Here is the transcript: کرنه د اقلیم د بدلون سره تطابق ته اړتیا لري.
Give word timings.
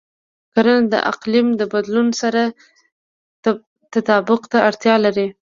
کرنه 0.53 0.85
د 0.93 0.95
اقلیم 1.11 1.47
د 1.59 1.61
بدلون 1.73 2.07
سره 2.21 2.41
تطابق 3.93 4.41
ته 4.51 4.57
اړتیا 4.69 4.95
لري. 5.05 5.27